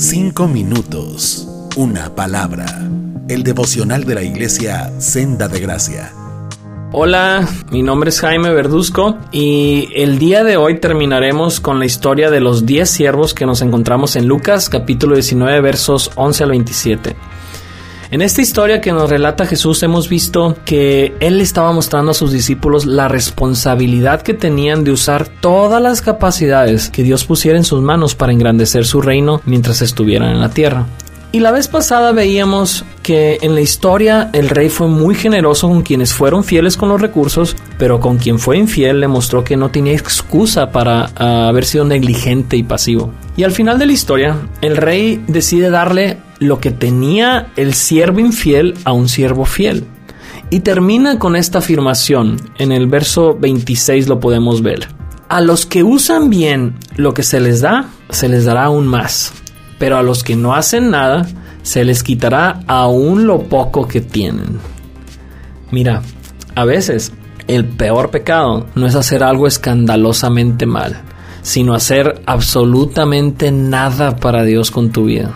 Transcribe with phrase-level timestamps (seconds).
[0.00, 2.64] Cinco minutos, una palabra.
[3.28, 6.10] El devocional de la iglesia Senda de Gracia.
[6.90, 12.30] Hola, mi nombre es Jaime Verduzco y el día de hoy terminaremos con la historia
[12.30, 17.16] de los 10 siervos que nos encontramos en Lucas capítulo 19 versos 11 al 27.
[18.12, 22.32] En esta historia que nos relata Jesús hemos visto que Él estaba mostrando a sus
[22.32, 27.82] discípulos la responsabilidad que tenían de usar todas las capacidades que Dios pusiera en sus
[27.82, 30.86] manos para engrandecer su reino mientras estuvieran en la tierra.
[31.32, 35.82] Y la vez pasada veíamos que en la historia el rey fue muy generoso con
[35.82, 39.70] quienes fueron fieles con los recursos, pero con quien fue infiel le mostró que no
[39.70, 43.12] tenía excusa para uh, haber sido negligente y pasivo.
[43.36, 48.18] Y al final de la historia, el rey decide darle lo que tenía el siervo
[48.18, 49.84] infiel a un siervo fiel.
[50.50, 52.40] Y termina con esta afirmación.
[52.58, 54.88] En el verso 26 lo podemos ver.
[55.28, 59.32] A los que usan bien lo que se les da, se les dará aún más
[59.80, 61.26] pero a los que no hacen nada,
[61.62, 64.60] se les quitará aún lo poco que tienen.
[65.70, 66.02] Mira,
[66.54, 67.14] a veces
[67.48, 71.00] el peor pecado no es hacer algo escandalosamente mal,
[71.40, 75.32] sino hacer absolutamente nada para Dios con tu vida.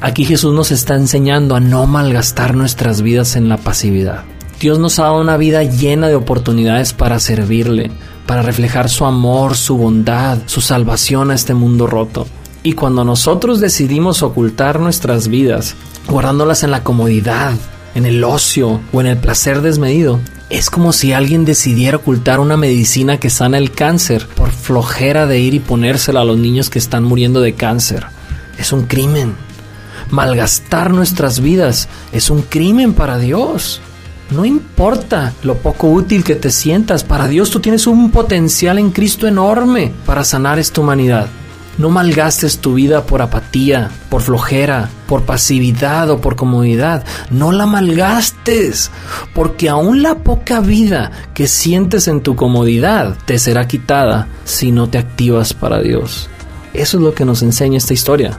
[0.00, 4.22] Aquí Jesús nos está enseñando a no malgastar nuestras vidas en la pasividad.
[4.60, 7.90] Dios nos ha dado una vida llena de oportunidades para servirle,
[8.24, 12.28] para reflejar su amor, su bondad, su salvación a este mundo roto.
[12.62, 15.76] Y cuando nosotros decidimos ocultar nuestras vidas,
[16.08, 17.54] guardándolas en la comodidad,
[17.94, 22.56] en el ocio o en el placer desmedido, es como si alguien decidiera ocultar una
[22.56, 26.78] medicina que sana el cáncer por flojera de ir y ponérsela a los niños que
[26.78, 28.06] están muriendo de cáncer.
[28.58, 29.34] Es un crimen.
[30.10, 33.80] Malgastar nuestras vidas es un crimen para Dios.
[34.30, 38.90] No importa lo poco útil que te sientas, para Dios tú tienes un potencial en
[38.90, 41.28] Cristo enorme para sanar esta humanidad.
[41.78, 47.04] No malgastes tu vida por apatía, por flojera, por pasividad o por comodidad.
[47.30, 48.90] No la malgastes,
[49.34, 54.88] porque aún la poca vida que sientes en tu comodidad te será quitada si no
[54.88, 56.28] te activas para Dios.
[56.74, 58.38] Eso es lo que nos enseña esta historia.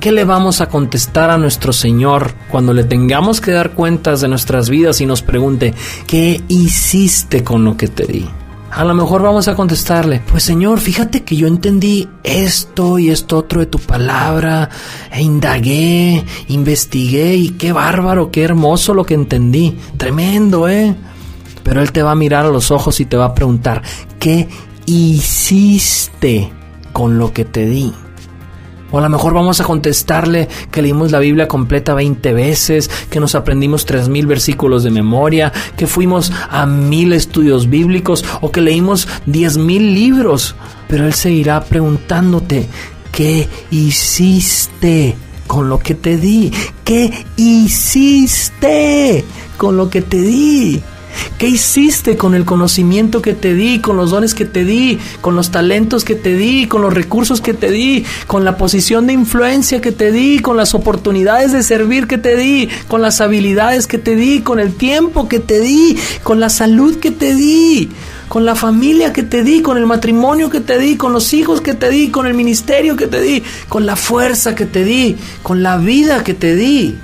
[0.00, 4.28] ¿Qué le vamos a contestar a nuestro Señor cuando le tengamos que dar cuentas de
[4.28, 5.74] nuestras vidas y nos pregunte,
[6.06, 8.28] ¿qué hiciste con lo que te di?
[8.70, 13.38] A lo mejor vamos a contestarle, pues Señor, fíjate que yo entendí esto y esto
[13.38, 14.68] otro de tu palabra,
[15.10, 19.78] e indagué, investigué y qué bárbaro, qué hermoso lo que entendí.
[19.96, 20.94] Tremendo, ¿eh?
[21.62, 23.82] Pero Él te va a mirar a los ojos y te va a preguntar,
[24.18, 24.48] ¿qué
[24.86, 26.52] hiciste
[26.92, 27.92] con lo que te di?
[28.90, 33.20] O a lo mejor vamos a contestarle que leímos la Biblia completa 20 veces, que
[33.20, 39.06] nos aprendimos 3.000 versículos de memoria, que fuimos a mil estudios bíblicos o que leímos
[39.26, 40.54] 10.000 libros.
[40.88, 42.66] Pero Él seguirá preguntándote,
[43.12, 45.16] ¿qué hiciste
[45.46, 46.50] con lo que te di?
[46.84, 49.24] ¿Qué hiciste
[49.58, 50.82] con lo que te di?
[51.38, 55.36] ¿Qué hiciste con el conocimiento que te di, con los dones que te di, con
[55.36, 59.12] los talentos que te di, con los recursos que te di, con la posición de
[59.12, 63.86] influencia que te di, con las oportunidades de servir que te di, con las habilidades
[63.86, 67.88] que te di, con el tiempo que te di, con la salud que te di?
[68.28, 71.62] con la familia que te di, con el matrimonio que te di, con los hijos
[71.62, 75.16] que te di, con el ministerio que te di, con la fuerza que te di,
[75.42, 76.98] con la vida que te di.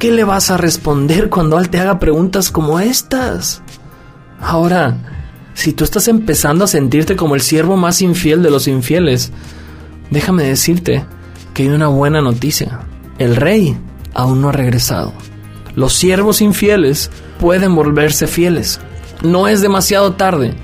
[0.00, 3.60] ¿Qué le vas a responder cuando Él te haga preguntas como estas?
[4.40, 4.96] Ahora,
[5.52, 9.30] si tú estás empezando a sentirte como el siervo más infiel de los infieles,
[10.10, 11.04] déjame decirte
[11.52, 12.80] que hay una buena noticia.
[13.18, 13.76] El rey
[14.14, 15.12] aún no ha regresado.
[15.74, 18.80] Los siervos infieles pueden volverse fieles.
[19.20, 20.54] No es demasiado tarde.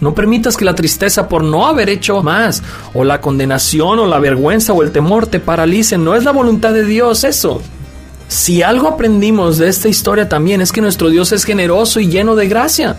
[0.00, 2.62] No permitas que la tristeza por no haber hecho más,
[2.94, 6.02] o la condenación, o la vergüenza, o el temor te paralicen.
[6.02, 7.60] No es la voluntad de Dios eso.
[8.28, 12.34] Si algo aprendimos de esta historia también es que nuestro Dios es generoso y lleno
[12.34, 12.96] de gracia.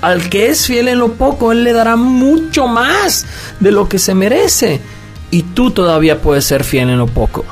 [0.00, 3.26] Al que es fiel en lo poco, Él le dará mucho más
[3.58, 4.80] de lo que se merece.
[5.30, 7.44] Y tú todavía puedes ser fiel en lo poco.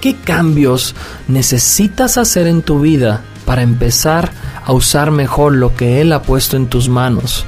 [0.00, 0.94] ¿Qué cambios
[1.28, 4.32] necesitas hacer en tu vida para empezar
[4.64, 7.46] a usar mejor lo que Él ha puesto en tus manos?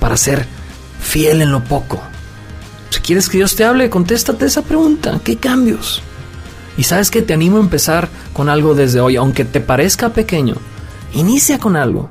[0.00, 0.46] Para ser
[1.00, 2.02] fiel en lo poco.
[2.90, 5.20] Si quieres que Dios te hable, contéstate esa pregunta.
[5.22, 6.02] ¿Qué cambios?
[6.76, 10.54] Y sabes que te animo a empezar con algo desde hoy, aunque te parezca pequeño.
[11.14, 12.08] Inicia con algo.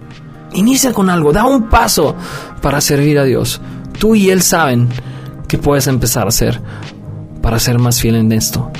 [0.54, 1.31] Inicia con algo.
[1.31, 2.16] Da un paso
[2.62, 3.62] para servir a Dios.
[4.00, 4.88] Tú y Él saben
[5.48, 6.62] que puedes empezar a hacer
[7.42, 8.72] para ser más fiel en esto.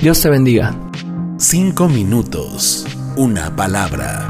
[0.00, 0.74] Dios te bendiga.
[1.36, 2.86] Cinco minutos.
[3.16, 4.26] Una palabra.